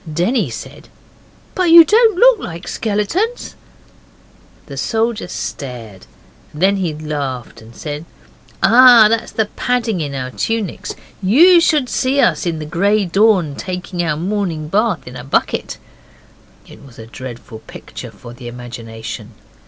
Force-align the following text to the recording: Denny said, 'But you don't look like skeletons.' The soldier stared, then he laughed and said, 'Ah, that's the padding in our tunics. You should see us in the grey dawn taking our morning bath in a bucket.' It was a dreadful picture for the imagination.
Denny 0.11 0.49
said, 0.49 0.87
'But 1.53 1.69
you 1.69 1.85
don't 1.85 2.17
look 2.17 2.39
like 2.39 2.67
skeletons.' 2.67 3.55
The 4.65 4.75
soldier 4.75 5.27
stared, 5.27 6.07
then 6.51 6.77
he 6.77 6.91
laughed 6.95 7.61
and 7.61 7.75
said, 7.75 8.05
'Ah, 8.63 9.05
that's 9.09 9.31
the 9.31 9.45
padding 9.55 10.01
in 10.01 10.15
our 10.15 10.31
tunics. 10.31 10.95
You 11.21 11.59
should 11.61 11.87
see 11.87 12.19
us 12.19 12.47
in 12.47 12.57
the 12.57 12.65
grey 12.65 13.05
dawn 13.05 13.53
taking 13.55 14.01
our 14.01 14.17
morning 14.17 14.69
bath 14.69 15.07
in 15.07 15.15
a 15.15 15.23
bucket.' 15.23 15.77
It 16.67 16.83
was 16.83 16.97
a 16.97 17.05
dreadful 17.05 17.59
picture 17.59 18.09
for 18.09 18.33
the 18.33 18.47
imagination. 18.47 19.33